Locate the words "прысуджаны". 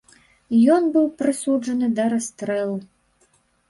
1.21-1.93